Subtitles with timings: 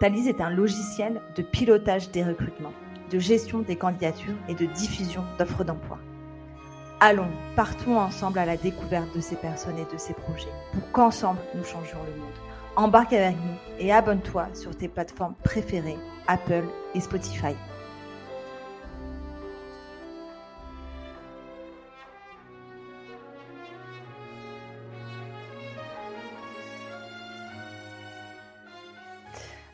[0.00, 2.72] Thalys est un logiciel de pilotage des recrutements,
[3.10, 5.98] de gestion des candidatures et de diffusion d'offres d'emploi.
[7.00, 11.40] Allons, partons ensemble à la découverte de ces personnes et de ces projets pour qu'ensemble
[11.54, 12.32] nous changions le monde.
[12.76, 17.54] Embarque avec nous et abonne-toi sur tes plateformes préférées, Apple et Spotify.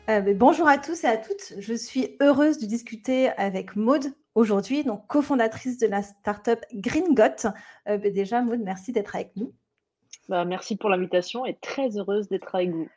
[0.09, 1.53] Euh, bonjour à tous et à toutes.
[1.57, 7.49] Je suis heureuse de discuter avec Maude aujourd'hui, donc cofondatrice de la startup GreenGot.
[7.89, 9.53] Euh, ben déjà, Maude, merci d'être avec nous.
[10.29, 12.87] Bah, merci pour l'invitation et très heureuse d'être avec vous.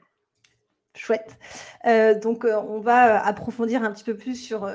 [0.95, 1.37] Chouette.
[1.85, 4.71] Euh, donc, on va approfondir un petit peu plus sur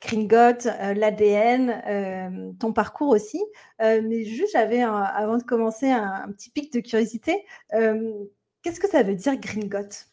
[0.00, 3.42] GreenGot, l'ADN, ton parcours aussi.
[3.80, 7.44] mais juste, j'avais, avant de commencer, un, petit pic de curiosité.
[7.70, 10.11] Qu'est-ce que ça veut dire GreenGot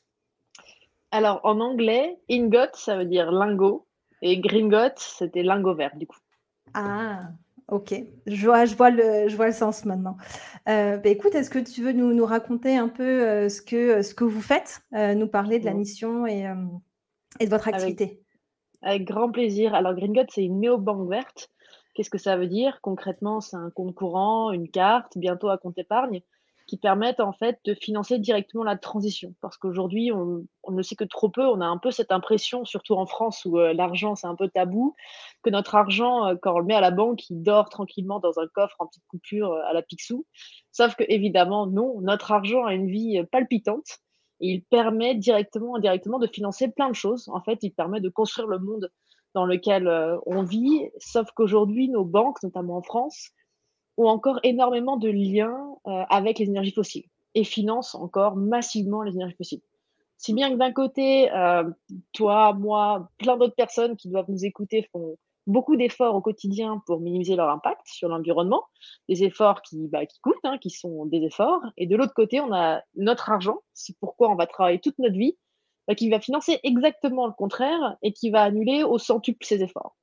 [1.11, 3.85] alors, en anglais, ingot, ça veut dire lingot.
[4.21, 6.19] Et gringot, c'était lingot vert, du coup.
[6.73, 7.29] Ah,
[7.69, 7.95] ok.
[8.27, 10.17] Je vois, je vois, le, je vois le sens maintenant.
[10.67, 14.01] Euh, bah, écoute, est-ce que tu veux nous, nous raconter un peu euh, ce, que,
[14.01, 16.45] ce que vous faites, euh, nous parler de la mission et,
[17.39, 18.21] et de votre activité?
[18.81, 19.73] avec, grand plaisir.
[19.73, 21.49] Alors, Gringot, c'est une néobanque verte.
[21.95, 22.79] Qu'est-ce que ça veut dire?
[22.81, 26.21] Concrètement, c'est un compte courant, une carte, bientôt un compte épargne
[26.69, 29.33] qui permettent en fait de financer directement la transition.
[29.41, 32.93] Parce qu'aujourd'hui, on, ne sait que trop peu, on a un peu cette impression, surtout
[32.93, 34.95] en France où euh, l'argent c'est un peu tabou,
[35.41, 38.37] que notre argent, euh, quand on le met à la banque, il dort tranquillement dans
[38.37, 40.27] un coffre en petite coupure euh, à la Picsou.
[40.71, 43.97] Sauf que évidemment, non, notre argent a une vie palpitante
[44.39, 47.29] et il permet directement, indirectement de financer plein de choses.
[47.29, 48.91] En fait, il permet de construire le monde
[49.33, 49.87] dans lequel
[50.27, 53.31] on vit, sauf qu'aujourd'hui, nos banques, notamment en France,
[53.99, 57.05] ont encore énormément de liens euh, avec les énergies fossiles
[57.35, 59.61] et financent encore massivement les énergies fossiles.
[60.17, 61.69] Si bien que d'un côté, euh,
[62.13, 65.17] toi, moi, plein d'autres personnes qui doivent nous écouter font
[65.47, 68.63] beaucoup d'efforts au quotidien pour minimiser leur impact sur l'environnement,
[69.07, 71.61] des efforts qui, bah, qui coûtent, hein, qui sont des efforts.
[71.77, 75.17] Et de l'autre côté, on a notre argent, c'est pourquoi on va travailler toute notre
[75.17, 75.37] vie,
[75.87, 79.95] bah, qui va financer exactement le contraire et qui va annuler au centuple ces efforts.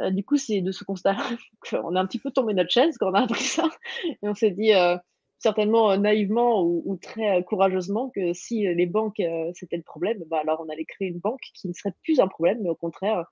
[0.00, 1.24] Euh, du coup, c'est de ce constat-là
[1.70, 3.68] qu'on a un petit peu tombé notre chaise quand on a appris ça.
[4.04, 4.96] Et on s'est dit, euh,
[5.38, 9.22] certainement euh, naïvement ou, très courageusement, que si les banques,
[9.54, 12.28] c'était le problème, bah, alors on allait créer une banque qui ne serait plus un
[12.28, 13.24] problème, mais au contraire,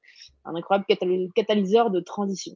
[0.45, 0.87] un incroyable
[1.35, 2.55] catalyseur de transition.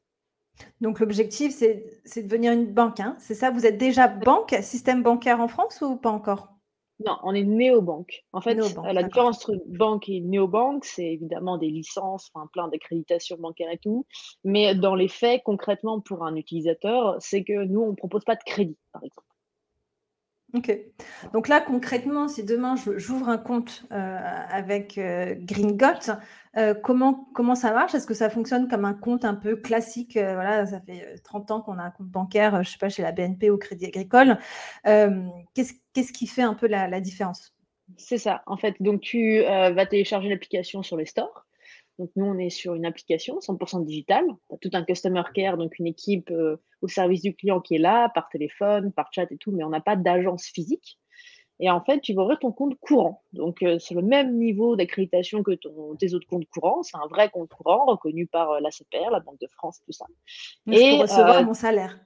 [0.80, 1.84] Donc l'objectif, c'est
[2.16, 3.00] de devenir une banque.
[3.00, 6.59] Hein c'est ça Vous êtes déjà banque, système bancaire en France ou pas encore?
[7.04, 8.24] Non, on est néobanque.
[8.32, 13.36] En fait, la différence entre banque et néobanque, c'est évidemment des licences, enfin, plein d'accréditations
[13.38, 14.06] bancaires et tout.
[14.44, 18.36] Mais dans les faits, concrètement, pour un utilisateur, c'est que nous, on ne propose pas
[18.36, 19.29] de crédit, par exemple.
[20.54, 20.76] Ok.
[21.32, 24.18] Donc là, concrètement, si demain j'ouvre un compte euh,
[24.48, 26.12] avec euh, GreenGot,
[26.56, 27.94] euh, comment, ça marche?
[27.94, 31.60] Est-ce que ça fonctionne comme un compte un peu classique Voilà, ça fait 30 ans
[31.60, 34.38] qu'on a un compte bancaire, je ne sais pas, chez la BNP ou Crédit Agricole.
[34.84, 37.54] Qu'est-ce qui fait un peu la différence?
[37.96, 38.42] C'est ça.
[38.46, 41.46] En fait, donc tu vas télécharger l'application sur les stores.
[42.00, 44.24] Donc nous, on est sur une application 100% digitale.
[44.48, 47.74] Tu as tout un customer care, donc une équipe euh, au service du client qui
[47.74, 50.98] est là, par téléphone, par chat et tout, mais on n'a pas d'agence physique.
[51.58, 53.22] Et en fait, tu vas ouvrir ton compte courant.
[53.34, 56.82] Donc, euh, c'est le même niveau d'accréditation que ton, tes autres comptes courants.
[56.82, 59.92] C'est un vrai compte courant reconnu par euh, la CPR, la Banque de France, tout
[59.92, 60.06] ça.
[60.72, 62.00] et pour recevoir mon salaire.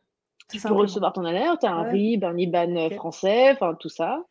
[0.50, 4.24] Tu peux recevoir ton salaire, tu as un RIB, un IBAN français, enfin tout ça.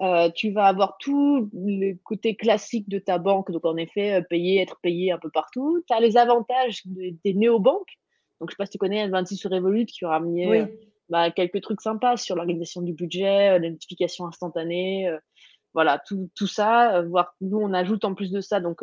[0.00, 4.22] Euh, tu vas avoir tout le côté classique de ta banque, donc en effet, euh,
[4.22, 5.82] payer, être payé un peu partout.
[5.86, 7.98] Tu as les avantages des néobanques.
[8.40, 10.66] Donc, je ne sais pas si tu connais N26 sur Revolut qui aura amené euh,
[11.10, 15.14] bah, quelques trucs sympas sur l'organisation du budget, la notification instantanée,
[15.74, 17.02] voilà, tout, tout ça.
[17.02, 18.82] Voir, nous, on ajoute en plus de ça, donc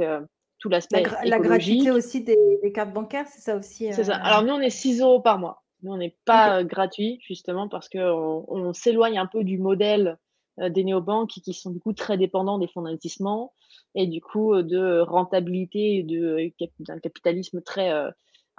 [0.59, 1.01] tout l'aspect.
[1.01, 2.37] La, la, gratuité aussi des,
[2.75, 4.17] cartes bancaires, c'est ça aussi C'est ça.
[4.17, 5.63] Alors, nous, on est 6 euros par mois.
[5.81, 10.15] Nous, on n'est pas gratuit, justement, parce qu'on on, s'éloigne un peu du modèle euh,
[10.57, 13.53] des néobanques qui sont du coup très dépendants des fonds d'investissement
[13.95, 18.09] et du coup euh, de rentabilité de d'un capitalisme très euh,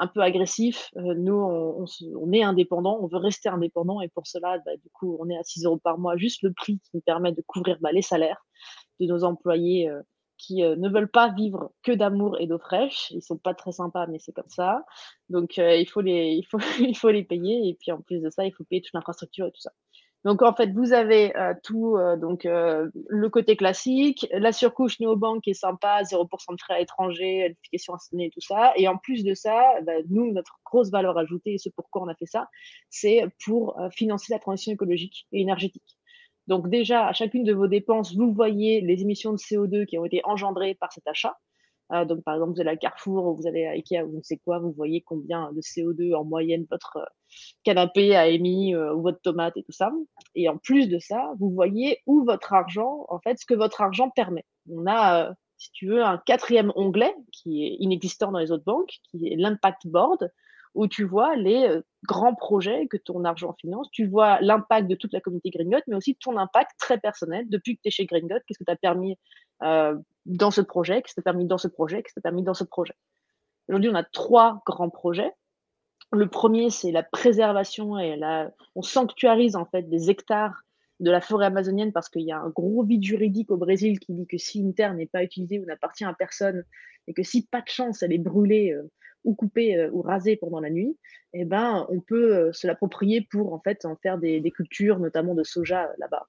[0.01, 0.93] un peu agressif.
[0.95, 1.85] nous, on,
[2.15, 5.37] on, est indépendant, on veut rester indépendant et pour cela, bah, du coup, on est
[5.37, 8.03] à 6 euros par mois, juste le prix qui nous permet de couvrir bah, les
[8.03, 8.47] salaires
[9.01, 9.91] de nos employés
[10.37, 13.11] qui ne veulent pas vivre que d'amour et d'eau fraîche.
[13.11, 14.85] Ils sont pas très sympas, mais c'est comme ça.
[15.31, 17.69] Donc il faut les, il faut, il faut les payer.
[17.69, 19.73] Et puis en plus de ça, il faut payer toute l'infrastructure et tout ça.
[20.25, 21.33] Donc en fait, vous avez
[21.63, 26.79] tout, donc le côté classique, la surcouche néobanque qui est sympa, 0% de frais à
[26.81, 28.73] l'étranger, vérification instantanée, tout ça.
[28.77, 32.09] Et en plus de ça, bah, nous, notre grosse valeur ajoutée, et ce pourquoi on
[32.09, 32.49] a fait ça,
[32.91, 35.97] c'est pour financer la transition écologique et énergétique.
[36.49, 40.05] Donc déjà, à chacune de vos dépenses, vous voyez les émissions de CO2 qui ont
[40.05, 41.37] été engendrées par cet achat.
[41.93, 44.17] Euh, donc par exemple, vous allez à Carrefour ou vous allez à Ikea ou je
[44.17, 47.07] ne sais quoi, vous voyez combien de CO2 en moyenne votre euh,
[47.65, 49.91] canapé a émis euh, ou votre tomate et tout ça.
[50.35, 53.81] Et en plus de ça, vous voyez où votre argent, en fait, ce que votre
[53.81, 54.45] argent permet.
[54.71, 58.97] On a, si tu veux, un quatrième onglet qui est inexistant dans les autres banques,
[59.11, 60.31] qui est l'impact board
[60.75, 65.13] où tu vois les grands projets que ton argent finance, tu vois l'impact de toute
[65.13, 68.37] la communauté Gringot, mais aussi ton impact très personnel depuis que tu es chez Gringot,
[68.47, 69.17] qu'est-ce que tu as permis
[69.63, 69.97] euh,
[70.29, 72.95] dans ce projet, tu as permis dans ce projet, tu as permis dans ce projet.
[73.69, 75.33] Aujourd'hui, on a trois grands projets.
[76.13, 80.63] Le premier, c'est la préservation et la, on sanctuarise en fait des hectares
[81.01, 84.15] de la forêt amazonienne parce qu'il y a un gros vide juridique au Brésil qui
[84.15, 86.65] dit que si une terre n'est pas utilisée ou n'appartient à personne
[87.07, 88.91] et que si pas de chance elle est brûlée euh,
[89.25, 90.97] ou couper euh, ou raser pendant la nuit,
[91.35, 95.35] eh ben, on peut euh, se l'approprier pour en fait en faire des, cultures, notamment
[95.35, 96.27] de soja euh, là-bas.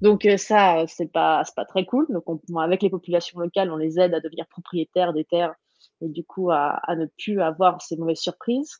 [0.00, 2.06] Donc ça, c'est pas pas très cool.
[2.10, 2.24] Donc
[2.58, 5.54] avec les populations locales, on les aide à devenir propriétaires des terres
[6.00, 8.78] et du coup à, ne plus avoir ces mauvaises surprises.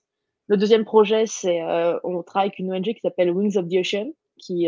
[0.48, 1.62] Le deuxième projet, c'est
[2.02, 4.66] on travaille avec une ONG qui s'appelle Wings of the Ocean, qui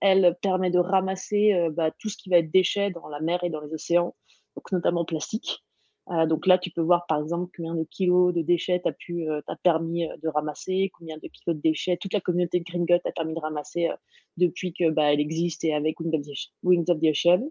[0.00, 3.50] elle permet de ramasser bah, tout ce qui va être déchets dans la mer et
[3.50, 4.14] dans les océans,
[4.54, 5.64] donc notamment plastique.
[6.10, 8.92] Euh, donc là, tu peux voir par exemple combien de kilos de déchets tu as,
[8.92, 12.64] pu, euh, permis euh, de ramasser, combien de kilos de déchets toute la communauté de
[12.64, 13.90] Green Gut a permis de ramasser
[14.36, 16.14] depuis que bah, elle existe et avec Wings
[16.90, 17.50] of, the Ocean.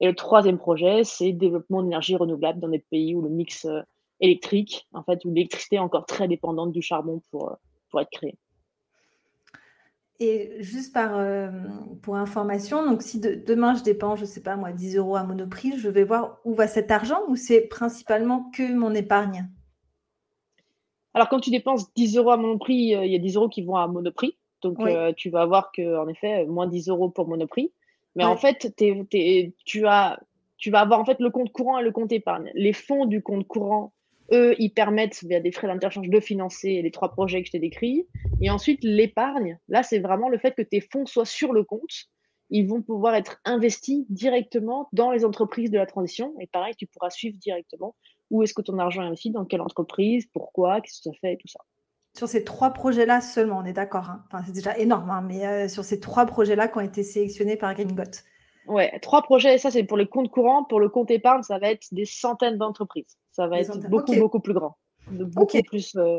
[0.00, 3.66] Et le troisième projet, c'est développement d'énergie renouvelable dans des pays où le mix
[4.20, 7.56] électrique, en fait, où l'électricité est encore très dépendante du charbon pour,
[7.90, 8.36] pour être créée.
[10.20, 11.50] Et juste par, euh,
[12.02, 15.24] pour information, donc si demain je dépense, je ne sais pas moi, 10 euros à
[15.24, 19.48] Monoprix, je vais voir où va cet argent ou c'est principalement que mon épargne?
[21.14, 23.62] Alors quand tu dépenses 10 euros à Monoprix, euh, il y a 10 euros qui
[23.62, 24.36] vont à Monoprix.
[24.62, 27.72] Donc euh, tu vas avoir qu'en effet, moins 10 euros pour Monoprix.
[28.14, 30.20] Mais en fait, tu, as,
[30.56, 32.50] tu vas avoir en fait le compte courant et le compte épargne.
[32.54, 33.92] Les fonds du compte courant
[34.32, 37.58] eux, ils permettent, via des frais d'interchange, de financer les trois projets que je t'ai
[37.58, 38.06] décrits.
[38.40, 42.08] Et ensuite, l'épargne, là, c'est vraiment le fait que tes fonds soient sur le compte.
[42.50, 46.34] Ils vont pouvoir être investis directement dans les entreprises de la transition.
[46.40, 47.94] Et pareil, tu pourras suivre directement
[48.30, 51.34] où est-ce que ton argent est investi, dans quelle entreprise, pourquoi, qu'est-ce que ça fait
[51.34, 51.60] et tout ça.
[52.16, 54.08] Sur ces trois projets-là seulement, on est d'accord.
[54.08, 54.24] Hein.
[54.26, 57.56] enfin, c'est déjà énorme, hein, mais euh, sur ces trois projets-là qui ont été sélectionnés
[57.56, 58.04] par Gringot.
[58.66, 60.64] Ouais, trois projets, ça c'est pour le compte courant.
[60.64, 63.18] Pour le compte épargne, ça va être des centaines d'entreprises.
[63.32, 64.76] Ça va être beaucoup, beaucoup plus grand.
[65.10, 66.18] De beaucoup plus euh,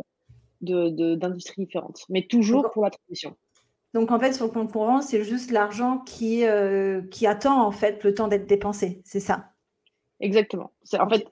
[0.61, 2.05] d'industries différentes.
[2.09, 3.35] Mais toujours pour la transition.
[3.93, 7.71] Donc en fait, sur le compte courant, c'est juste l'argent qui, euh, qui attend en
[7.71, 9.01] fait le temps d'être dépensé.
[9.05, 9.51] C'est ça.
[10.19, 10.71] Exactement.
[10.99, 11.25] En fait,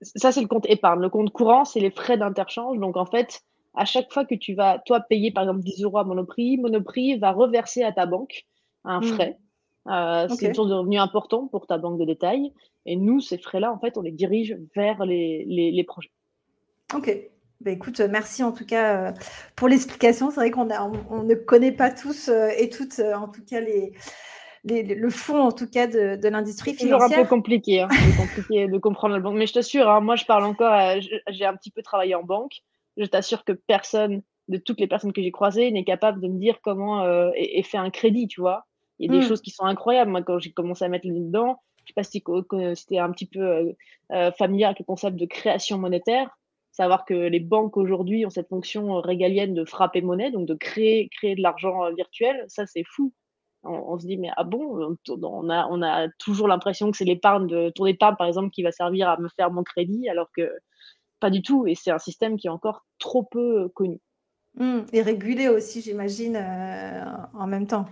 [0.00, 1.00] ça c'est le compte épargne.
[1.00, 2.78] Le compte courant, c'est les frais d'interchange.
[2.78, 3.42] Donc en fait,
[3.74, 7.18] à chaque fois que tu vas, toi, payer par exemple 10 euros à Monoprix, Monoprix
[7.18, 8.44] va reverser à ta banque
[8.84, 9.04] un hmm.
[9.04, 9.38] frais.
[9.88, 12.52] Euh, c'est une source de revenus important pour ta banque de détail.
[12.86, 16.10] Et nous, ces frais-là, en fait, on les dirige vers les, les, projets.
[16.94, 17.16] Ok.
[17.60, 19.12] Bah, écoute, merci en tout cas euh,
[19.54, 20.30] pour l'explication.
[20.30, 20.68] C'est vrai qu'on
[21.10, 23.92] on, ne connaît pas tous euh, et toutes, en tout cas, les,
[24.64, 27.00] le fond en tout cas de, de l'industrie financière.
[27.00, 29.36] C'est toujours un peu compliqué, hein, compliqué de comprendre la banque.
[29.36, 32.62] Mais je t'assure, hein, moi je parle encore, j'ai un petit peu travaillé en banque.
[32.96, 36.38] Je t'assure que personne, de toutes les personnes que j'ai croisées, n'est capable de me
[36.38, 38.65] dire comment est, est, fait un crédit, tu vois.
[38.98, 39.28] Il y a des mmh.
[39.28, 40.10] choses qui sont incroyables.
[40.10, 42.22] Moi, quand j'ai commencé à mettre les dedans, je sais pas si
[42.74, 43.72] c'était un petit peu euh,
[44.12, 46.36] euh, familier avec le concept de création monétaire.
[46.72, 51.08] Savoir que les banques aujourd'hui ont cette fonction régalienne de frapper monnaie, donc de créer,
[51.16, 52.44] créer de l'argent euh, virtuel.
[52.48, 53.12] Ça, c'est fou.
[53.62, 57.48] On, se dit, mais ah bon, on a, on a toujours l'impression que c'est l'épargne
[57.48, 60.52] de tour d'épargne, par exemple, qui va servir à me faire mon crédit, alors que
[61.18, 61.66] pas du tout.
[61.66, 64.00] Et c'est un système qui est encore trop peu connu.
[64.54, 64.82] Mmh.
[64.92, 66.36] et régulé aussi, j'imagine,
[67.34, 67.86] en même temps.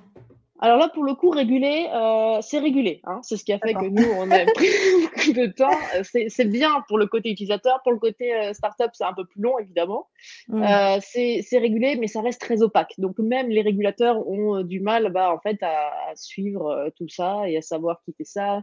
[0.60, 3.00] Alors là, pour le coup, régulé, euh, c'est régulé.
[3.04, 3.18] Hein.
[3.22, 4.68] C'est ce qui a fait que nous, on a pris
[5.02, 5.76] beaucoup de temps.
[5.96, 7.80] Euh, c'est bien pour le côté utilisateur.
[7.82, 10.08] Pour le côté euh, startup, c'est un peu plus long, évidemment.
[10.48, 10.64] Mmh.
[11.00, 12.94] c'est régulé, mais ça reste très opaque.
[12.98, 17.56] Donc même les régulateurs ont du mal bah, en fait, à, suivre tout ça et
[17.56, 18.62] à savoir qui fait ça.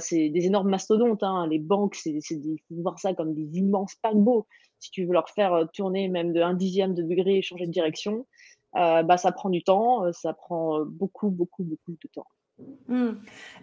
[0.00, 1.22] c'est des énormes mastodontes.
[1.22, 1.48] Hein.
[1.50, 4.46] Les banques, c'est il faut voir ça comme des immenses paquebots.
[4.78, 7.72] Si tu veux leur faire tourner même de un dixième de degré et changer de
[7.72, 12.08] direction, euh, bah, ça prend du temps, euh, ça prend euh, beaucoup, beaucoup, beaucoup de
[12.12, 12.26] temps.
[12.88, 13.14] Hmm.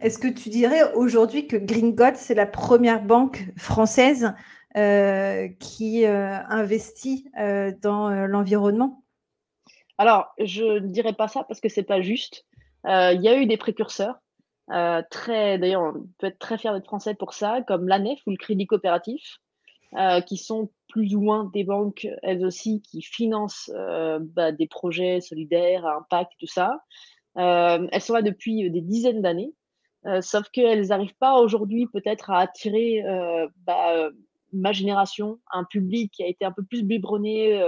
[0.01, 4.33] Est-ce que tu dirais aujourd'hui que Gringot, c'est la première banque française
[4.75, 9.03] euh, qui euh, investit euh, dans l'environnement?
[9.97, 12.45] Alors, je ne dirais pas ça parce que c'est pas juste.
[12.85, 14.15] Il y a eu des précurseurs.
[15.11, 18.37] très, d'ailleurs, on peut être très fier d'être français pour ça, comme l'ANEF ou le
[18.37, 19.37] Crédit Coopératif,
[20.25, 23.71] qui sont plus ou moins des banques, elles aussi, qui financent
[24.21, 26.79] bah, des projets solidaires, impact, tout ça.
[27.37, 29.53] Euh, elles sont là depuis euh, des dizaines d'années,
[30.05, 33.03] euh, sauf qu'elles n'arrivent pas aujourd'hui peut-être à attirer
[33.65, 34.09] bah,
[34.53, 37.61] ma génération, un public qui a été un peu plus biberonné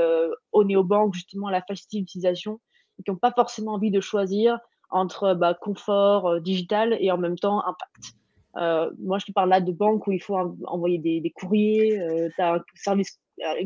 [0.51, 2.59] au néobanque, justement à la facilité d'utilisation,
[2.99, 7.37] et qui n'ont pas forcément envie de choisir entre bah, confort digital et en même
[7.37, 8.15] temps impact.
[8.55, 11.99] Moi, je te parle là de banques où il faut envoyer des, courriers,
[12.35, 13.19] tu as un service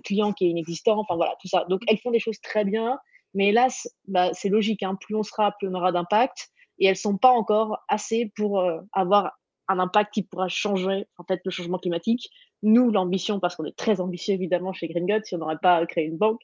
[0.03, 1.65] client qui est inexistant, enfin voilà, tout ça.
[1.70, 2.98] Donc, elles font des choses très bien,
[3.34, 6.50] mais hélas, bah, c'est logique, hein, plus on sera, plus on aura d'impact.
[6.79, 11.08] Et elles ne sont pas encore assez pour euh, avoir un impact qui pourra changer
[11.17, 12.29] en fait le changement climatique.
[12.63, 16.06] Nous, l'ambition, parce qu'on est très ambitieux évidemment chez Green si on n'aurait pas créé
[16.06, 16.41] une banque,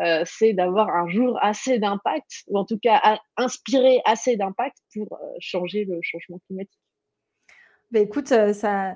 [0.00, 5.12] euh, c'est d'avoir un jour assez d'impact, ou en tout cas inspirer assez d'impact pour
[5.12, 6.80] euh, changer le changement climatique.
[7.96, 8.94] Ben écoute, ça,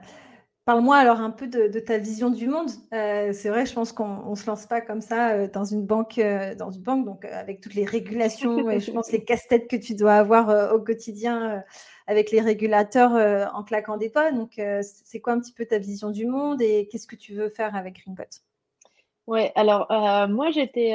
[0.67, 2.69] Parle-moi alors un peu de, ta vision du monde.
[2.93, 5.87] Euh, c'est vrai, je pense qu'on ne se lance pas comme ça euh, dans une
[5.87, 9.69] banque, euh, dans une banque, donc avec toutes les régulations et je pense les casse-têtes
[9.69, 11.65] que tu dois avoir au quotidien
[12.07, 14.33] avec les régulateurs en claquant des pas.
[14.33, 17.49] Donc, c'est quoi un petit peu ta vision du monde et qu'est-ce que tu veux
[17.49, 18.23] faire avec Ringot?
[19.27, 19.87] Ouais, alors
[20.29, 20.95] moi j'étais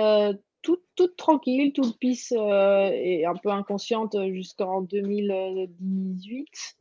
[0.61, 6.77] toute, toute, tranquille, toute pisse et un peu inconsciente jusqu'en 2018.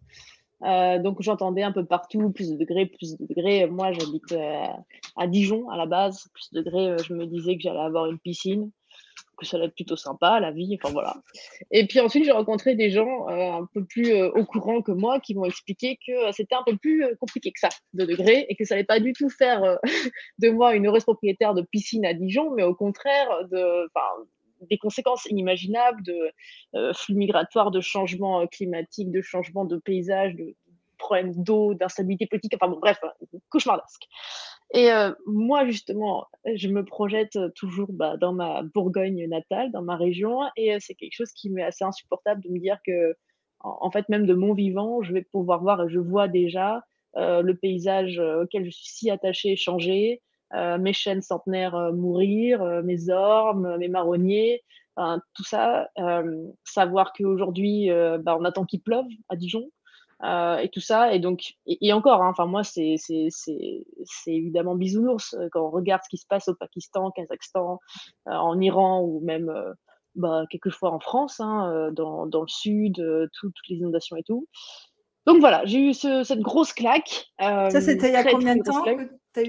[0.64, 3.66] Euh, donc j'entendais un peu partout, plus de degrés, plus de degrés.
[3.66, 4.66] Moi, j'habite euh,
[5.16, 6.26] à Dijon à la base.
[6.32, 8.70] Plus de degrés, euh, je me disais que j'allais avoir une piscine,
[9.36, 11.16] que ça allait être plutôt sympa, la vie, enfin voilà.
[11.70, 15.34] Et puis ensuite, j'ai rencontré des gens un peu plus au courant que moi qui
[15.34, 18.74] m'ont expliqué que c'était un peu plus compliqué que ça, de degrés, et que ça
[18.74, 19.78] n'allait pas du tout faire
[20.38, 23.88] de moi une heureuse propriétaire de piscine à Dijon, mais au contraire de,
[24.68, 26.30] des conséquences inimaginables de
[26.74, 30.54] euh, flux migratoires, de changement climatique, de changement de paysage, de,
[30.98, 32.98] problèmes d'eau, d'instabilité politique, enfin bon, bref,
[33.50, 34.04] cauchemardesque.
[34.72, 39.96] Et euh, moi, justement, je me projette toujours bah, dans ma Bourgogne natale, dans ma
[39.96, 43.14] région, et euh, c'est quelque chose qui m'est assez insupportable de me dire que,
[43.60, 46.82] en, fait, même de mon vivant, je vais pouvoir voir et je vois déjà
[47.16, 52.82] le paysage auquel je suis si attachée changer, euh, mes chênes centenaires euh, mourir, euh,
[52.82, 54.62] mes ormes, mes marronniers,
[55.34, 55.88] tout ça.
[56.62, 59.68] savoir qu'aujourd'hui, bah, on attend qu'il pleuve à Dijon.
[60.22, 61.12] et tout ça.
[61.12, 62.94] Et donc, et, encore, hein, enfin moi, c'est
[64.28, 67.80] évidemment bisounours quand on regarde ce qui se passe au Pakistan, Kazakhstan,
[68.26, 69.52] en Iran ou même
[70.14, 73.04] bah, quelquefois en France, hein, dans, dans, le sud,
[73.40, 74.46] toutes les inondations et tout.
[75.26, 77.26] Donc voilà, j'ai eu cette grosse claque.
[77.38, 78.84] ça, c'était il y a combien de temps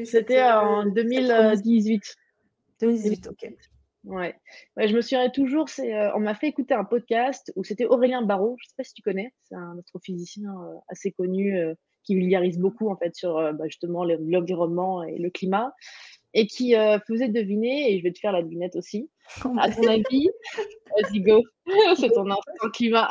[0.05, 2.15] C'était en 2018.
[2.81, 3.53] 2018, ok.
[4.05, 4.35] Ouais.
[4.77, 8.21] je me souviens toujours, c'est, euh, on m'a fait écouter un podcast où c'était Aurélien
[8.21, 11.73] Barraud, je ne sais pas si tu connais, c'est un astrophysicien euh, assez connu euh,
[12.03, 15.73] qui vulgarise beaucoup en fait sur bah, justement l'environnement et le climat
[16.35, 16.75] et qui
[17.07, 19.09] faisait deviner, et je vais te faire la devinette aussi,
[19.57, 20.29] à ton avis,
[21.01, 21.41] vas-y go,
[21.95, 23.07] c'est ton, ton climat.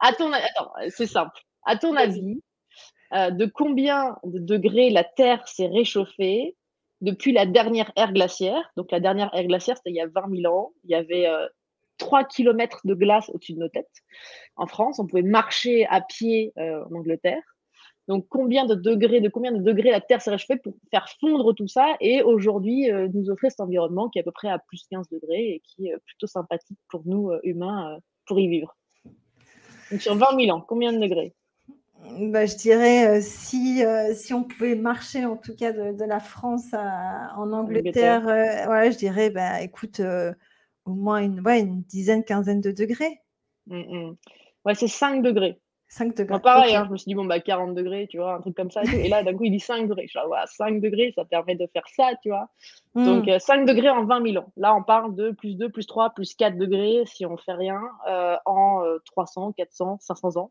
[0.00, 1.45] À ton, attends, c'est simple.
[1.66, 2.40] À ton avis,
[3.12, 6.56] euh, de combien de degrés la Terre s'est réchauffée
[7.00, 8.70] depuis la dernière ère glaciaire?
[8.76, 10.72] Donc la dernière ère glaciaire, c'était il y a 20 000 ans.
[10.84, 11.28] Il y avait
[11.98, 13.90] 3 euh, km de glace au-dessus de nos têtes.
[14.54, 17.42] En France, on pouvait marcher à pied euh, en Angleterre.
[18.06, 21.52] Donc, combien de degrés, de combien de degrés la Terre s'est réchauffée pour faire fondre
[21.52, 21.96] tout ça?
[22.00, 25.54] Et aujourd'hui nous offrir cet environnement qui est à peu près à plus 15 degrés
[25.54, 28.76] et qui est plutôt sympathique pour nous humains pour y vivre.
[29.90, 31.34] Donc, sur 20 000 ans, combien de degrés?
[32.18, 36.20] Bah, je dirais, euh, si, euh, si on pouvait marcher en tout cas de, la
[36.20, 40.00] France en Angleterre, euh, je dirais, bah, écoute,
[40.84, 43.20] au moins une, une dizaine, quinzaine de degrés.
[43.66, 44.16] Mmh, mmh.
[44.64, 45.60] Ouais, c'est 5 degrés.
[45.88, 46.40] 5 degrés.
[46.40, 48.70] pareil, hein, je me suis dit, bon, bah, 40 degrés, tu vois, un truc comme
[48.70, 48.82] ça.
[48.82, 50.04] Et, là, d'un coup, il dit 5 degrés.
[50.06, 52.48] Je suis là, 5 degrés, ça permet de faire ça, tu vois.
[52.94, 53.04] Mmh.
[53.04, 54.52] Donc, 5 degrés en 20 000 ans.
[54.56, 57.80] Là, on parle de plus 2, plus 3, plus 4 degrés si on fait rien
[58.46, 60.50] en 300, 400, 500 ans.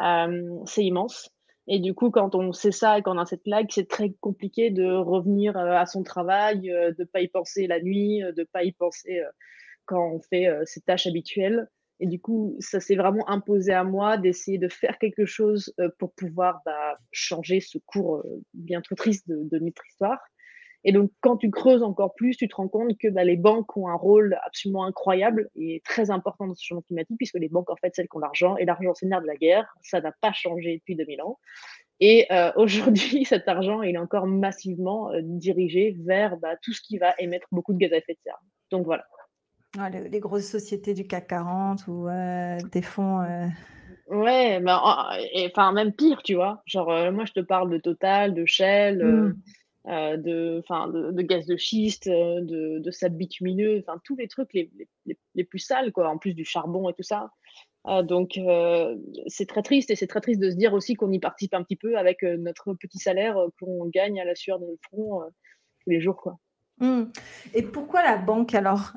[0.00, 1.30] Euh, c'est immense.
[1.68, 4.70] Et du coup, quand on sait ça et qu'on a cette lag, c'est très compliqué
[4.70, 8.40] de revenir euh, à son travail, euh, de ne pas y penser la nuit, de
[8.40, 9.22] ne pas y penser
[9.84, 11.68] quand on fait ses tâches habituelles.
[12.00, 16.12] Et du coup, ça s'est vraiment imposé à moi d'essayer de faire quelque chose pour
[16.14, 20.18] pouvoir bah, changer ce cours bien trop triste de, notre histoire.
[20.84, 23.76] Et donc, quand tu creuses encore plus, tu te rends compte que bah, les banques
[23.76, 27.70] ont un rôle absolument incroyable et très important dans ce changement climatique, puisque les banques,
[27.70, 29.72] en fait, celles qui ont l'argent, et l'argent, c'est le nerf de la guerre.
[29.82, 31.38] Ça n'a pas changé depuis 2000 ans.
[32.00, 36.80] Et euh, aujourd'hui, cet argent, il est encore massivement euh, dirigé vers bah, tout ce
[36.82, 38.40] qui va émettre beaucoup de gaz à effet de serre.
[38.70, 39.04] Donc voilà.
[39.90, 43.20] les, grosses sociétés du CAC 40 ou euh, des fonds.
[44.08, 44.82] Ouais, bah,
[45.46, 46.62] enfin même pire, tu vois.
[46.66, 49.04] Genre, moi, je te parle de Total, de Shell.
[49.04, 49.34] Mmh.
[49.88, 54.28] Euh, de, de, de, gaz de schiste, euh, de, de sable bitumineux, enfin tous les
[54.28, 54.70] trucs les,
[55.06, 57.30] les, les, plus sales, quoi, en plus du charbon et tout ça.
[57.88, 58.38] Euh, donc
[59.26, 61.64] c'est très triste et c'est très triste de se dire aussi qu'on y participe un
[61.64, 65.22] petit peu avec notre petit salaire qu'on gagne à la sueur de notre front
[65.80, 66.16] tous les jours.
[66.16, 66.38] Quoi.
[66.78, 67.06] Mmh.
[67.54, 68.92] Et pourquoi la banque alors?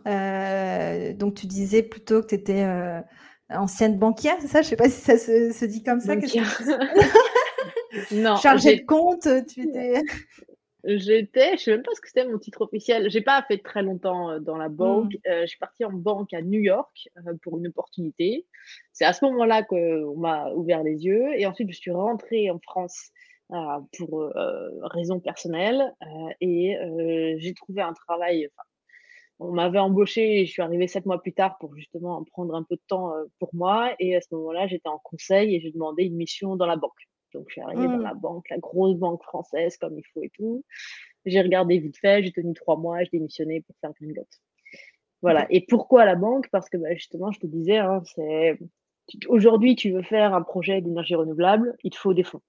[1.16, 2.64] Donc tu disais plutôt que tu étais
[3.50, 4.62] ancienne banquière, c'est ça?
[4.62, 6.16] Je sais pas si ça se, se dit comme ça.
[8.12, 10.04] non, chargée de compte, tu étais.
[10.88, 13.10] J'étais, je sais même pas ce que c'était mon titre officiel.
[13.10, 15.14] J'ai pas fait très longtemps euh, dans la banque.
[15.14, 15.30] Mmh.
[15.30, 18.46] Euh, je suis partie en banque à New York euh, pour une opportunité.
[18.94, 21.28] C'est à ce moment-là qu'on m'a ouvert les yeux.
[21.38, 23.12] Et ensuite, je suis rentrée en France
[23.98, 24.34] pour
[24.82, 25.94] raisons personnelles.
[26.42, 26.76] et
[27.38, 28.50] j'ai trouvé un travail.
[29.38, 32.64] On m'avait embauché et je suis arrivée sept mois plus tard pour justement prendre un
[32.64, 33.94] peu de temps pour moi.
[34.00, 37.08] Et à ce moment-là, j'étais en conseil et j'ai demandé une mission dans la banque.
[37.36, 38.04] Donc, je suis arrivée dans mmh.
[38.04, 40.64] la banque, la grosse banque française, comme il faut et tout.
[41.26, 44.14] J'ai regardé vite fait, j'ai tenu trois mois, j'ai démissionné pour faire Green
[45.22, 45.46] Voilà.
[45.50, 46.50] Et pourquoi la banque?
[46.52, 48.58] Parce que bah, justement, je te disais, hein, c'est
[49.28, 52.42] aujourd'hui, tu veux faire un projet d'énergie renouvelable, il te faut des fonds.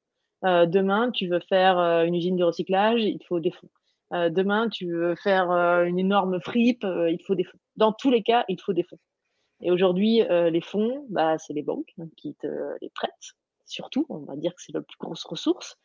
[0.45, 3.71] Euh, demain, tu veux faire euh, une usine de recyclage, il te faut des fonds.
[4.13, 7.59] Euh, demain, tu veux faire une énorme fripe, il te faut des fonds.
[7.77, 8.99] Dans tous les cas, il te faut des fonds.
[9.63, 12.47] Et aujourd'hui, les fonds, bah, c'est les banques hein, qui te
[12.81, 13.35] les prêtent
[13.67, 15.79] surtout, on va dire que c'est la plus grosse ressource.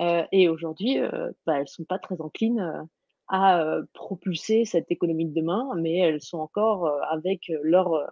[0.00, 2.82] Euh, et aujourd'hui, euh, bah, elles ne sont pas très enclines euh,
[3.28, 8.06] à propulser cette économie de demain, mais elles sont encore avec leur,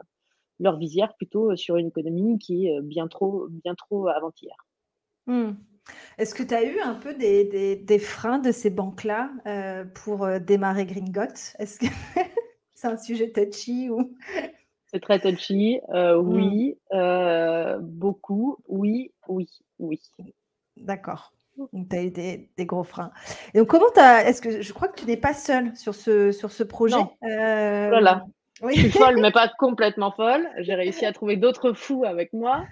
[0.58, 4.56] leur visière plutôt sur une économie qui est bien trop, bien trop avant-hier.
[5.26, 5.50] Mmh.
[6.16, 9.30] Est-ce que tu as eu un peu des, des, freins de ces banques-là
[9.96, 11.34] pour démarrer Gringot?
[11.58, 11.86] Est-ce que
[12.74, 14.16] c'est un sujet touchy ou
[14.92, 15.80] c'est très touchy.
[15.90, 16.28] Euh, mmh.
[16.28, 18.58] Oui, euh, beaucoup.
[18.68, 20.00] Oui, oui, oui.
[20.76, 21.32] D'accord.
[21.56, 23.10] Donc, tu as eu des, gros freins.
[23.54, 24.00] Et donc, comment tu.
[24.00, 27.10] Est-ce que je crois que tu n'es pas seule sur ce, sur ce projet non.
[27.24, 28.24] Euh, voilà.
[28.62, 28.74] Oui.
[28.76, 30.48] Je suis folle, mais pas complètement folle.
[30.58, 32.64] J'ai réussi à trouver d'autres fous avec moi.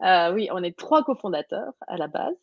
[0.00, 2.34] oui, on est trois cofondateurs à la base.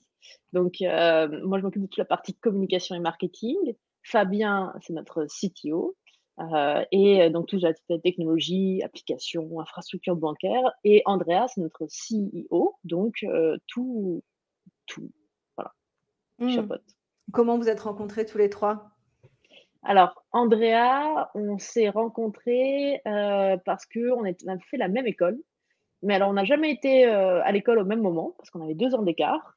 [0.53, 3.57] Donc, moi, je m'occupe de toute la partie communication et marketing.
[4.03, 5.95] Fabien, c'est notre CTO.
[6.39, 10.71] Euh, et euh, donc, toute la technologie, applications, infrastructure bancaire.
[10.83, 14.23] Et Andrea, c'est notre CEO, donc euh, tout,
[14.85, 15.11] tout,
[15.57, 15.73] voilà,
[16.39, 16.67] mmh.
[17.33, 18.91] Comment vous êtes rencontrés tous les trois?
[19.83, 25.37] Alors, Andrea, on s'est rencontrés parce qu'on a fait la même école.
[26.03, 28.95] Mais alors, on n'a jamais été à l'école au même moment, parce qu'on avait deux
[28.95, 29.56] ans d'écart.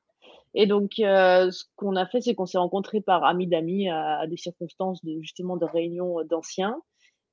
[0.54, 4.26] Et donc, euh, ce qu'on a fait, c'est qu'on s'est rencontrés par amis d'amis à,
[4.26, 6.80] des circonstances de justement de réunions d'anciens.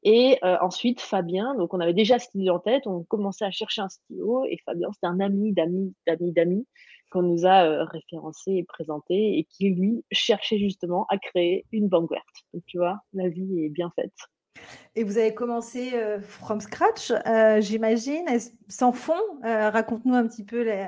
[0.03, 3.51] Et euh, ensuite, Fabien, donc on avait déjà cette idée en tête, on commençait à
[3.51, 4.45] chercher un stylo.
[4.45, 6.67] Et Fabien, c'était un ami d'amis, d'amis, d'amis
[7.09, 11.87] qu'on nous a euh, référencé et présenté et qui, lui, cherchait justement à créer une
[11.87, 12.45] banque verte.
[12.53, 14.13] Donc, tu vois, la vie est bien faite.
[14.95, 17.13] Et vous avez commencé from scratch,
[17.59, 18.25] j'imagine,
[18.67, 19.13] sans fond.
[19.43, 20.87] Raconte-nous un petit peu les,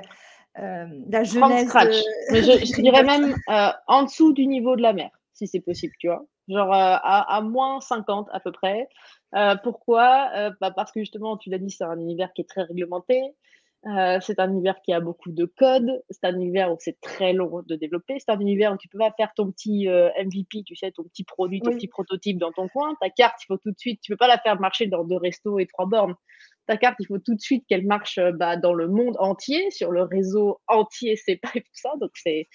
[0.56, 1.72] la jeunesse.
[2.30, 5.94] Mais je, dirais même euh, en dessous du niveau de la mer, si c'est possible,
[5.98, 6.24] tu vois.
[6.48, 8.88] Genre euh, à, moins 50 à peu près.
[9.62, 10.50] pourquoi?
[10.60, 13.22] Bah Parce que justement, tu l'as dit, c'est un univers qui est très réglementé.
[13.84, 16.02] c'est un univers qui a beaucoup de code.
[16.10, 18.18] C'est un univers où c'est très long de développer.
[18.18, 21.22] C'est un univers où tu peux pas faire ton petit MVP, tu sais, ton petit
[21.22, 22.96] produit, ton petit prototype dans ton coin.
[23.00, 24.00] Ta carte, il faut tout de suite.
[24.02, 26.16] Tu peux pas la faire marcher dans deux restos et trois bornes
[26.70, 29.72] ta carte, il faut tout de suite qu'elle marche euh, bah, dans le monde entier,
[29.72, 31.90] sur le réseau entier c'est pas tout ça.
[32.00, 32.48] Donc, c'est,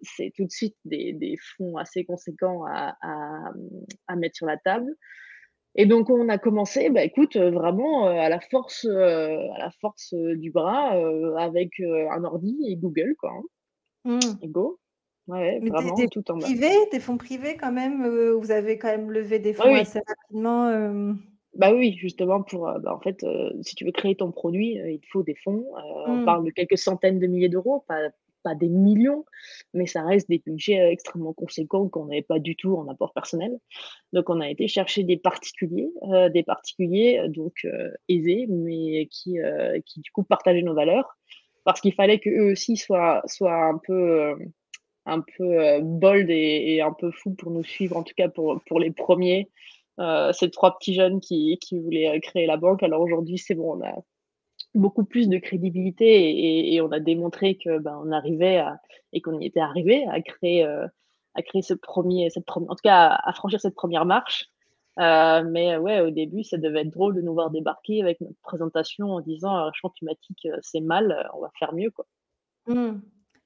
[0.00, 4.90] c'est tout de suite des, des fonds assez conséquents à, à, mettre sur la table.
[5.74, 9.70] Et donc, on a commencé, bah, écoute, euh, vraiment euh, à la force, à la
[9.78, 10.92] force du bras,
[11.38, 13.30] avec un ordi et Google, quoi.
[13.30, 13.42] Hein.
[14.04, 14.38] Mmh.
[14.42, 14.80] Et go.
[15.26, 16.46] Ouais, vraiment, tout en bas.
[16.90, 21.14] des fonds privés quand même, vous avez quand même levé des fonds assez rapidement.
[21.54, 24.80] Bah oui, justement pour, euh, bah, en fait, euh, si tu veux créer ton produit,
[24.80, 25.66] euh, il te faut des fonds.
[26.06, 26.24] On mmh.
[26.24, 28.10] parle de quelques centaines de milliers d'euros, pas
[28.42, 29.26] pas des millions,
[29.74, 33.58] mais ça reste des budgets, extrêmement conséquents qu'on n'avait pas du tout en apport personnel.
[34.14, 35.90] Donc on a été chercher des particuliers,
[36.32, 37.66] des particuliers donc
[38.08, 39.36] aisés, mais qui,
[39.84, 41.18] qui du coup partageaient nos valeurs.
[41.64, 44.36] Parce qu'il fallait qu'eux aussi soient soient un peu,
[45.04, 48.80] un peu bold et, un peu fou pour nous suivre, en tout cas pour, pour
[48.80, 49.50] les premiers.
[50.32, 52.82] Ces trois petits jeunes qui, qui voulaient créer la banque.
[52.82, 53.92] Alors aujourd'hui, c'est bon, on a
[54.74, 58.62] beaucoup plus de crédibilité et, on a démontré que ben, on arrivait
[59.12, 63.08] et qu'on y était arrivé à créer, à créer ce premier, cette en tout cas
[63.08, 64.46] à, franchir cette première marche.
[64.96, 69.10] mais ouais, au début, ça devait être drôle de nous voir débarquer avec notre présentation
[69.10, 71.90] en disant changement climatique, c'est mal, on va faire mieux.
[71.90, 72.06] Quoi.
[72.66, 73.00] Mmh.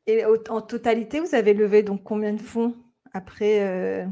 [0.07, 2.75] Et en totalité, vous avez levé donc combien de fonds
[3.13, 4.05] après euh,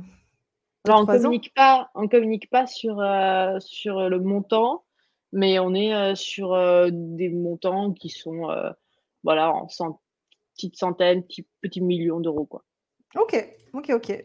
[0.88, 4.84] On ne communique pas, on communique pas sur, euh, sur le montant,
[5.32, 6.56] mais on est euh, sur
[6.90, 8.48] des montants qui sont
[9.22, 9.68] voilà, en
[10.54, 12.46] petites centaines, petits, petits millions d'euros.
[12.46, 12.64] Quoi.
[13.14, 13.36] Ok,
[13.74, 14.24] ok, ok.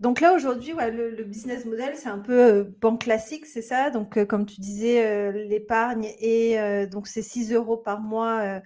[0.00, 3.90] donc là aujourd'hui, le, business model c'est un peu banque classique, c'est ça?
[3.90, 8.60] Donc comme tu disais, l'épargne et donc c'est 6 euros par mois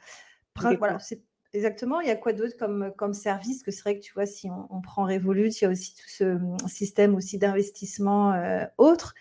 [0.79, 1.23] voilà, c'est
[1.57, 2.01] exactement.
[2.01, 3.63] Il y a quoi d'autre comme, comme service?
[3.63, 6.09] Que c'est vrai que tu vois, si on, prend Revolut, il y a aussi tout
[6.09, 9.15] ce hum, système aussi d'investissement euh, autre.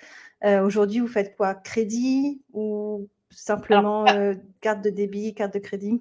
[0.44, 1.56] Euh, aujourd'hui, vous faites quoi?
[1.56, 6.00] Crédit ou simplement euh, carte de débit, carte de crédit?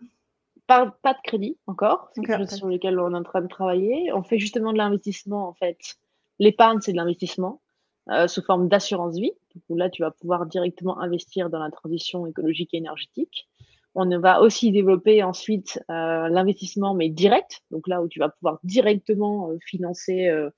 [0.66, 3.48] Pas, pas, de crédit encore, c'est quelque chose sur lequel on est en train de
[3.48, 4.10] travailler.
[4.12, 5.78] On fait justement de l'investissement en fait.
[6.38, 7.60] L'épargne, c'est de l'investissement
[8.26, 9.32] sous forme d'assurance vie.
[9.68, 13.46] Donc là, tu vas pouvoir directement investir dans la transition écologique et énergétique.
[13.94, 17.62] On va aussi développer ensuite euh, l'investissement, mais direct.
[17.70, 20.50] Donc là où tu vas pouvoir directement euh, financer, euh,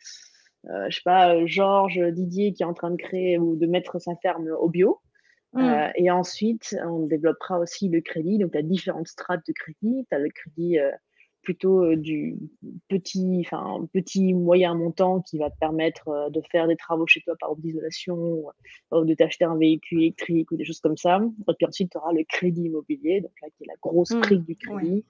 [0.64, 4.16] je sais pas, Georges, Didier qui est en train de créer ou de mettre sa
[4.16, 5.00] ferme au bio.
[5.52, 5.92] Mmh.
[5.94, 8.36] et ensuite, on développera aussi le crédit.
[8.36, 10.06] Donc, tu as différentes strates de crédit.
[10.10, 10.76] Tu as le crédit
[11.46, 12.36] plutôt euh, du
[12.88, 17.20] petit, enfin, petit moyen montant qui va te permettre euh, de faire des travaux chez
[17.20, 18.42] toi, par exemple d'isolation,
[18.90, 21.20] ou de t'acheter un véhicule électrique ou des choses comme ça.
[21.48, 24.20] Et puis ensuite, tu auras le crédit immobilier, donc là, qui est la grosse mmh,
[24.22, 25.04] prix du crédit,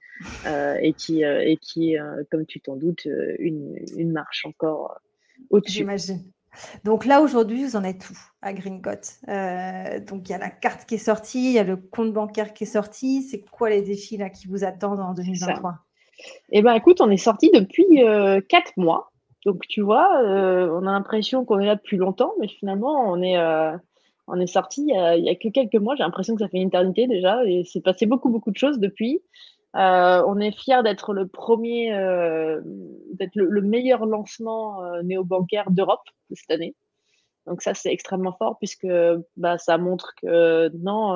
[0.45, 1.95] euh, et qui, et qui
[2.29, 3.07] comme tu t'en doutes,
[3.39, 4.99] une, une marche encore
[5.49, 5.79] au-dessus.
[5.79, 6.21] J'imagine.
[6.83, 8.81] Donc là, aujourd'hui, vous en êtes où à Green
[9.27, 12.13] euh, Donc il y a la carte qui est sortie, il y a le compte
[12.13, 13.23] bancaire qui est sorti.
[13.23, 15.86] C'est quoi les défis là, qui vous attendent en 2023
[16.51, 19.11] eh bien, écoute, on est sorti depuis euh, quatre mois.
[19.45, 23.21] Donc, tu vois, euh, on a l'impression qu'on est là depuis longtemps, mais finalement, on
[23.21, 23.77] est, euh,
[24.39, 25.95] est sorti il n'y a, que quelques mois.
[25.95, 27.45] J'ai l'impression que ça fait une éternité déjà.
[27.45, 29.21] Et c'est passé beaucoup, beaucoup de choses depuis.
[29.73, 31.91] on est fiers d'être le premier,
[33.13, 36.75] d'être le, meilleur lancement néo-bancaire d'Europe cette année.
[37.45, 38.87] Donc ça, c'est extrêmement fort puisque
[39.37, 41.15] bah, ça montre que non,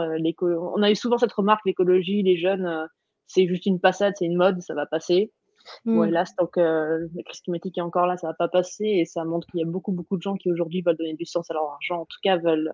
[0.75, 2.87] on a eu souvent cette remarque, l'écologie, les jeunes,
[3.33, 5.31] c'est juste une passade, c'est une mode, ça va passer.
[5.85, 6.05] Mmh.
[6.05, 9.23] là, tant que la crise climatique est encore là, ça va pas passer et ça
[9.25, 11.53] montre qu'il y a beaucoup, beaucoup de gens qui aujourd'hui veulent donner du sens à
[11.53, 12.73] leur argent, en tout cas veulent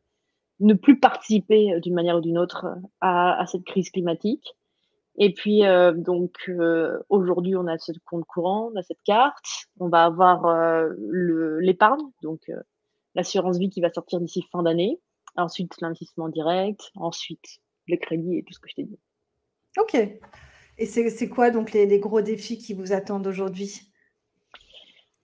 [0.60, 2.66] ne plus participer euh, d'une manière ou d'une autre
[3.02, 4.56] à, cette crise climatique.
[5.20, 9.46] Et puis, euh, donc, euh, aujourd'hui, on a ce compte courant, on a cette carte,
[9.80, 10.46] on va avoir
[11.60, 12.52] l'épargne, donc
[13.16, 15.00] l'assurance vie qui va sortir d'ici fin d'année,
[15.36, 19.00] ensuite l'investissement direct, ensuite le crédit et tout ce que je t'ai dit.
[19.80, 19.98] Ok.
[20.78, 23.82] Et c'est quoi donc les, gros défis qui vous attendent aujourd'hui?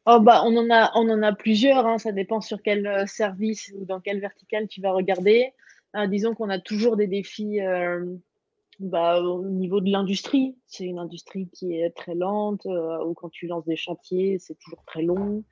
[0.06, 1.98] Oh bah, on en a, on en a plusieurs, hein.
[1.98, 5.54] ça dépend sur quel euh, service ou dans quel vertical tu vas regarder.
[5.96, 8.04] Euh, disons qu'on a toujours des défis euh,
[8.80, 10.58] bah, au niveau de l'industrie.
[10.68, 14.84] C'est une industrie qui est très lente, ou quand tu lances des chantiers, c'est toujours
[14.86, 15.44] très long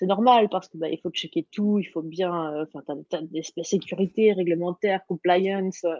[0.00, 3.16] c'est normal parce que bah, il faut checker tout, il faut bien, euh, enfin, tu
[3.16, 5.94] as, des sécurité réglementaire, compliance, euh,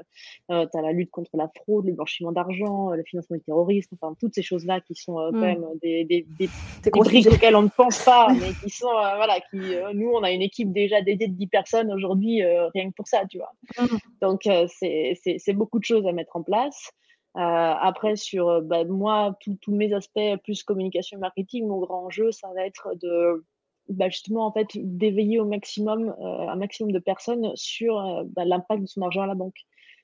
[0.50, 3.42] euh tu as la lutte contre la fraude, le blanchiment d'argent, euh, le financement du
[3.42, 5.40] terrorisme, enfin, toutes ces choses-là qui sont quand mmh.
[5.40, 6.48] même des, des, des,
[6.82, 9.58] des briques auxquelles on ne pense pas, mais qui sont, voilà, qui,
[9.92, 13.26] nous, on a une équipe déjà dédiée de 10 personnes aujourd'hui, rien que pour ça,
[13.28, 13.52] tu vois.
[13.78, 13.96] Mmh.
[14.22, 16.90] Donc, c'est beaucoup de choses à mettre en place.
[17.36, 22.32] Euh, après, sur bah, moi, tous mes aspects plus communication et marketing, mon grand enjeu,
[22.32, 23.44] ça va être de
[23.88, 28.44] bah, justement en fait d'éveiller au maximum euh, un maximum de personnes sur euh, bah,
[28.44, 29.58] l'impact de son argent à la banque.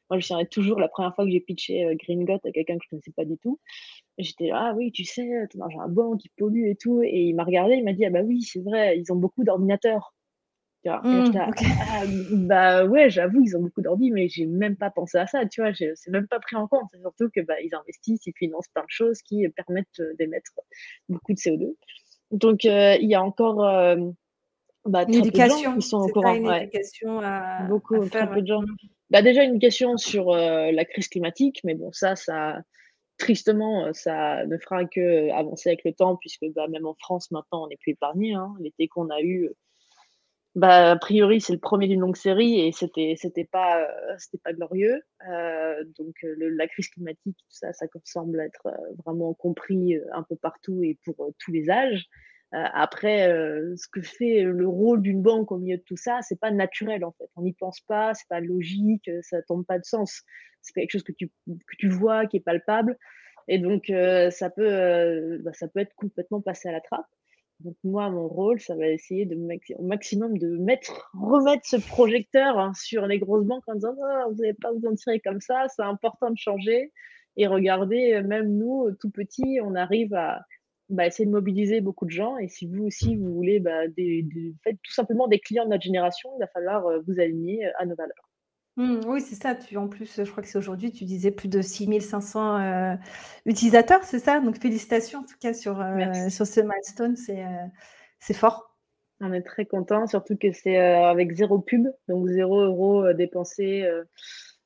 [0.08, 2.52] Moi, je me souviens toujours la première fois que j'ai pitché euh, Green Got à
[2.52, 3.58] quelqu'un que je ne connaissais pas du tout.
[4.18, 7.02] J'étais ah oui, tu sais, ton argent à la banque, il pollue et tout.
[7.02, 9.44] Et il m'a regardé, il m'a dit ah bah oui, c'est vrai, ils ont beaucoup
[9.44, 10.14] d'ordinateurs.
[10.84, 11.32] Mmh,
[11.80, 15.44] ah, bah ouais, j'avoue, ils ont beaucoup d'ordi, mais j'ai même pas pensé à ça,
[15.44, 16.84] tu vois, c'est même pas pris en compte.
[16.92, 20.52] C'est surtout que bah, ils investissent, ils financent plein de choses qui permettent d'émettre
[21.08, 21.74] beaucoup de CO2.
[22.30, 23.96] Donc, euh, il y a encore euh,
[24.84, 26.34] bah, l'éducation qui sont au courant.
[26.34, 28.62] Une éducation à, Beaucoup, très peu de gens.
[29.10, 32.60] Bah, déjà, une question sur euh, la crise climatique, mais bon, ça, ça,
[33.18, 37.64] tristement, ça ne fera que avancer avec le temps, puisque bah, même en France, maintenant,
[37.64, 38.34] on n'est plus épargné.
[38.34, 38.54] Hein.
[38.60, 39.50] L'été qu'on a eu,
[40.56, 44.38] bah, a priori, c'est le premier d'une longue série et c'était c'était pas euh, c'était
[44.38, 45.02] pas glorieux.
[45.28, 48.66] Euh, donc euh, la crise climatique, tout ça, ça semble être
[49.04, 52.06] vraiment compris un peu partout et pour tous les âges.
[52.52, 53.28] après,
[53.76, 57.04] ce que fait le rôle d'une banque au milieu de tout ça, c'est pas naturel
[57.04, 57.28] en fait.
[57.36, 60.22] On n'y pense pas, c'est pas logique, ça tombe pas de sens.
[60.62, 62.96] C'est quelque chose que tu que tu vois, qui est palpable,
[63.48, 63.92] et donc
[64.30, 67.06] ça peut bah, ça peut être complètement passé à la trappe.
[67.60, 69.36] Donc moi, mon rôle, ça va essayer de
[69.78, 74.26] au maximum de mettre, remettre ce projecteur hein, sur les grosses banques en disant «Ah,
[74.28, 76.92] vous n'allez pas vous en tirer comme ça, c'est important de changer.
[77.36, 80.42] Et regardez, euh, même nous, euh, tout petits, on arrive à
[80.88, 82.38] bah, essayer de mobiliser beaucoup de gens.
[82.38, 84.26] Et si vous aussi, vous voulez bah, des,
[84.64, 87.94] tout simplement des clients de notre génération, il va falloir euh, vous aligner à nos
[87.94, 88.25] valeurs.
[88.76, 89.54] Mmh, oui, c'est ça.
[89.54, 92.94] Tu, en plus, je crois que c'est aujourd'hui, tu disais plus de 6500 euh,
[93.46, 94.38] utilisateurs, c'est ça?
[94.40, 97.66] Donc, félicitations en tout cas sur, euh, sur ce milestone, c'est euh,
[98.20, 98.76] c'est fort.
[99.20, 103.88] On est très content, surtout que c'est avec zéro pub, donc zéro euro dépensé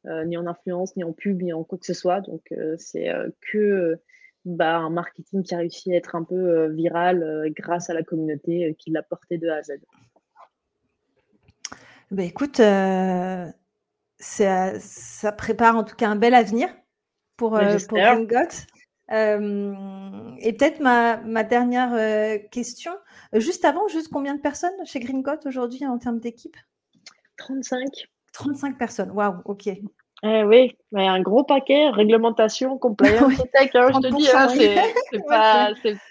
[0.05, 2.21] ni en influence, ni en pub, ni en quoi que ce soit.
[2.23, 3.13] Donc, c'est
[3.53, 4.01] que
[4.45, 8.75] bah, un marketing qui a réussi à être un peu viral grâce à la communauté
[8.77, 9.75] qui l'a porté de A à Z.
[12.11, 12.61] Bah, écoute,
[14.21, 16.69] ça, prépare en tout cas un bel avenir
[17.37, 17.99] pour, euh, pour
[19.13, 22.93] euh, et peut-être ma, ma dernière euh, question,
[23.33, 26.57] juste avant, juste combien de personnes chez Gringot aujourd'hui en termes d'équipe?
[27.39, 27.83] 35.
[28.33, 29.69] 35 personnes, waouh, ok.
[30.23, 34.49] Eh oui, mais un gros paquet, réglementation, compliance, tech, hein, je te dis, hein,
[35.11, 35.73] c'est pas,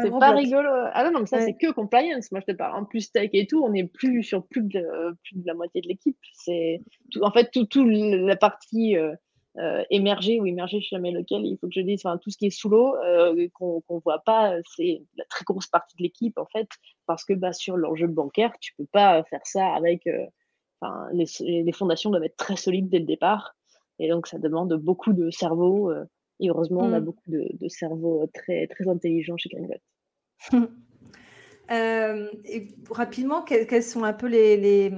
[0.00, 0.68] c'est pas rigolo.
[0.92, 2.32] Ah non, non, mais ça, c'est que compliance.
[2.32, 2.76] Moi, je te parle.
[2.76, 5.80] En plus, tech et tout, on est plus sur plus de, plus de la moitié
[5.80, 6.18] de l'équipe.
[6.32, 6.80] C'est
[7.20, 9.14] en fait tout, tout la partie euh,
[9.58, 12.30] euh, émergée ou émergée, je sais jamais lequel, il faut que je dise, enfin, tout
[12.30, 15.96] ce qui est sous l'eau, euh, qu'on ne voit pas, c'est la très grosse partie
[15.96, 16.68] de l'équipe, en fait,
[17.06, 20.08] parce que bah, sur l'enjeu bancaire, tu peux pas faire ça avec.
[20.80, 21.26] Enfin, les,
[21.62, 23.54] les, fondations doivent être très solides dès le départ.
[24.00, 25.92] Et donc, ça demande beaucoup de cerveau
[26.40, 27.04] et heureusement, on a mmh.
[27.04, 30.68] beaucoup de, cerveaux euh, très, très intelligents chez Gringot.
[31.70, 32.28] Euh,
[32.90, 34.92] rapidement, quelles, sont un peu les, les,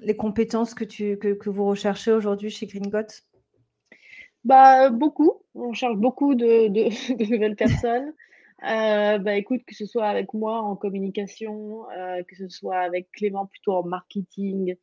[0.00, 3.20] les compétences que, tu, que, que, vous recherchez aujourd'hui chez Gringot
[4.44, 5.42] bah, Beaucoup.
[5.54, 8.14] On cherche beaucoup de, de, de nouvelles personnes.
[8.64, 13.08] Euh, bah, écoute, que ce soit avec moi en communication, euh, que ce soit avec
[13.12, 14.74] Clément plutôt en marketing,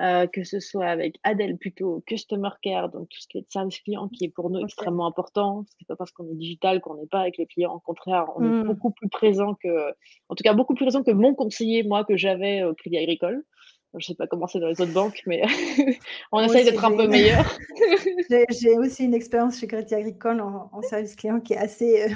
[0.00, 3.78] euh, que ce soit avec Adèle plutôt customer care, donc tout ce qui est service
[3.78, 5.64] client qui est pour nous extrêmement important.
[5.78, 7.74] C'est pas parce qu'on est digital qu'on n'est pas avec les clients.
[7.74, 8.66] Au contraire, on est mmh.
[8.66, 9.90] beaucoup plus présent que,
[10.28, 13.44] en tout cas, beaucoup plus présent que mon conseiller, moi, que j'avais au Crédit Agricole.
[13.98, 15.42] Je sais pas comment c'est dans les autres banques, mais
[16.32, 17.44] on essaye d'être un peu meilleur.
[18.50, 22.06] J'ai aussi une expérience chez Crédit Agricole en, en, service client qui est assez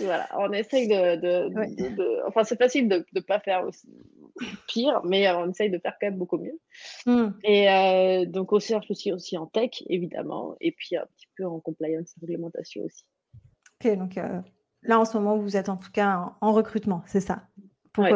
[0.00, 2.26] voilà, on essaye de.
[2.26, 3.88] enfin, c'est facile de ne pas faire aussi
[4.66, 6.58] pire, mais euh, on essaye de faire quand même beaucoup mieux.
[7.06, 7.30] Hmm.
[7.44, 11.44] Et euh, donc, on cherche aussi, aussi en tech, évidemment, et puis un petit peu
[11.46, 13.04] en compliance, réglementation aussi.
[13.80, 14.40] Ok, donc euh,
[14.82, 17.48] là, en ce moment, vous êtes en tout cas en, recrutement, c'est ça?
[17.92, 18.06] Pour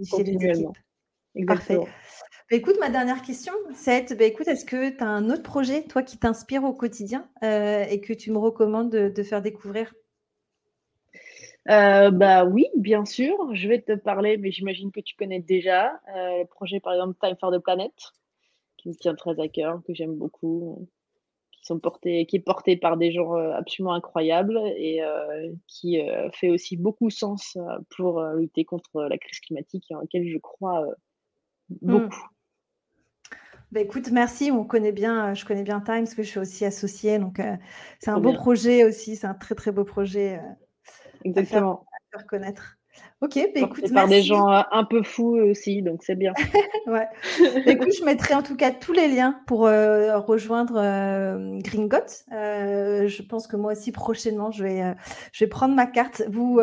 [0.00, 1.46] solidifier les équipes.
[1.46, 1.76] Parfait.
[1.76, 5.84] Bah, écoute, ma dernière question, c'est bah, écoute, est-ce que tu as un autre projet,
[5.84, 9.94] toi, qui t'inspire au quotidien et que tu me recommandes de faire découvrir?
[11.70, 13.36] Euh, bah oui, bien sûr.
[13.54, 17.16] Je vais te parler, mais j'imagine que tu connais déjà euh, le projet, par exemple,
[17.20, 17.92] Time for the Planet,
[18.76, 20.88] qui me tient très à cœur, que j'aime beaucoup,
[21.52, 25.00] qui sont portés, qui est porté par des gens euh, absolument incroyables et
[25.68, 26.00] qui
[26.32, 27.56] fait aussi beaucoup sens
[27.96, 30.84] pour lutter contre la crise climatique et en laquelle je crois
[31.70, 31.76] mmh.
[31.80, 32.26] beaucoup.
[33.70, 34.50] Bah écoute, merci.
[34.50, 37.40] On connaît bien, je connais bien Time parce que je suis aussi associée, donc
[38.00, 39.16] c'est un beau projet aussi.
[39.16, 40.40] C'est un très très beau projet.
[41.24, 41.84] Exactement.
[42.12, 42.76] À faire, connaître.
[43.22, 46.34] Ok, bah écoute, par des gens euh, un peu fous aussi, donc c'est bien.
[46.86, 47.06] ouais.
[47.40, 52.24] Bah écoute, je mettrai en tout cas tous les liens pour euh, rejoindre euh, Gringot.
[52.30, 54.94] je pense que moi aussi prochainement, je vais,
[55.32, 56.22] je vais prendre ma carte.
[56.28, 56.60] Vous,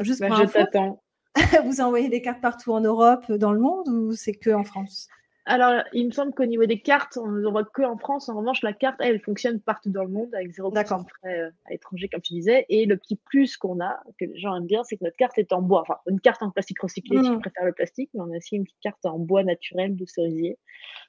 [0.00, 1.02] juste bah, pour je t'attends.
[1.64, 5.08] vous envoyez des cartes partout en Europe, dans le monde, ou c'est que en France?
[5.48, 8.28] Alors, il me semble qu'au niveau des cartes, on ne voit que en France.
[8.28, 11.70] En revanche, la carte, elle, fonctionne partout dans le monde avec 0% de frais à
[11.70, 12.66] l'étranger, comme tu disais.
[12.68, 15.38] Et le petit plus qu'on a, que les gens aiment bien, c'est que notre carte
[15.38, 15.80] est en bois.
[15.80, 17.34] Enfin, une carte en plastique recyclé, si mmh.
[17.34, 20.04] tu préfères le plastique, mais on a aussi une petite carte en bois naturel de
[20.04, 20.58] cerisier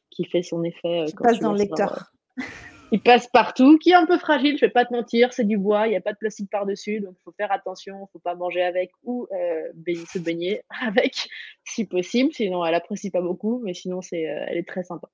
[0.10, 1.02] qui fait son effet.
[1.02, 2.12] Euh, qui passe dans le lecteur.
[2.91, 5.58] il passe partout, qui est un peu fragile, je vais pas te mentir, c'est du
[5.58, 8.08] bois, il n'y a pas de plastique par-dessus, donc il faut faire attention, il ne
[8.13, 11.28] faut pas manger avec ou euh, se baigner avec,
[11.63, 15.10] si possible, sinon elle apprécie pas beaucoup, mais sinon c'est, euh, elle est très sympa.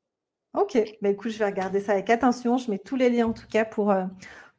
[0.53, 3.33] Ok, bah écoute, je vais regarder ça avec attention, je mets tous les liens en
[3.33, 4.05] tout cas pour, euh,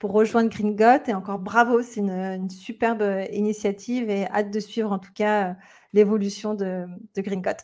[0.02, 3.02] rejoindre Gringot, et encore bravo, c'est une, superbe
[3.32, 5.56] initiative et hâte de suivre en tout cas
[5.92, 7.56] l'évolution de, de Gringot.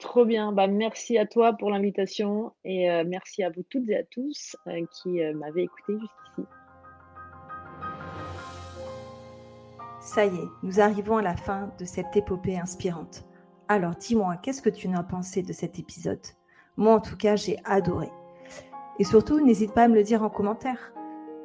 [0.00, 0.50] Trop bien.
[0.50, 4.56] Bah, merci à toi pour l'invitation et euh, merci à vous toutes et à tous
[4.66, 6.48] euh, qui euh, m'avez écouté jusqu'ici.
[10.00, 13.24] Ça y est, nous arrivons à la fin de cette épopée inspirante.
[13.68, 16.26] Alors dis-moi, qu'est-ce que tu en as pensé de cet épisode?
[16.78, 18.08] Moi en tout cas, j'ai adoré.
[18.98, 20.94] Et surtout, n'hésite pas à me le dire en commentaire.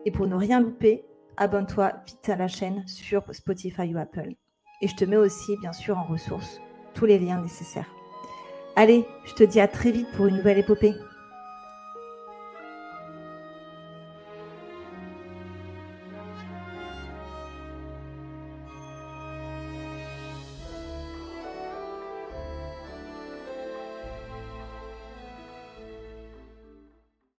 [0.05, 1.03] Et pour ne rien louper,
[1.35, 4.33] abonne-toi vite à la chaîne sur Spotify ou Apple.
[4.81, 6.61] Et je te mets aussi, bien sûr, en ressources
[6.93, 7.94] tous les liens nécessaires.
[8.77, 10.95] Allez, je te dis à très vite pour une nouvelle épopée.